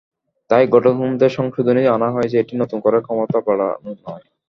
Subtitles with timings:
[0.49, 4.25] তাই গঠনতন্ত্রে সংশোধনী আনা হয়েছে, এটি নতুন করে ক্ষমতা বাড়ানো নয়।